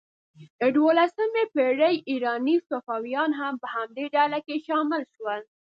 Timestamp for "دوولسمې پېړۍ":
0.75-1.95